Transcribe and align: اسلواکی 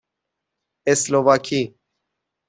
اسلواکی 0.87 1.61